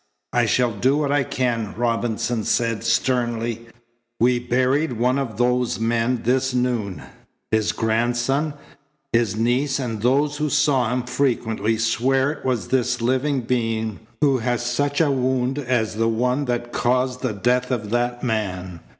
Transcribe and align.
"I 0.33 0.47
shall 0.47 0.71
do 0.71 0.97
what 0.97 1.11
I 1.11 1.23
can," 1.23 1.75
Robinson 1.77 2.43
said 2.43 2.83
sternly. 2.83 3.67
"We 4.19 4.39
buried 4.39 4.93
one 4.93 5.19
of 5.19 5.37
those 5.37 5.79
men 5.79 6.23
this 6.23 6.55
noon. 6.55 7.03
His 7.51 7.71
grandson, 7.71 8.55
his 9.13 9.35
niece, 9.35 9.77
and 9.77 10.01
those 10.01 10.37
who 10.37 10.49
saw 10.49 10.91
him 10.91 11.03
frequently, 11.03 11.77
swear 11.77 12.31
it 12.31 12.43
was 12.43 12.69
this 12.69 12.99
living 12.99 13.41
being 13.41 13.99
who 14.21 14.39
has 14.39 14.65
such 14.65 15.01
a 15.01 15.11
wound 15.11 15.59
as 15.59 15.93
the 15.93 16.09
one 16.09 16.45
that 16.45 16.73
caused 16.73 17.21
the 17.21 17.33
death 17.33 17.69
of 17.69 17.91
that 17.91 18.23
man. 18.23 18.79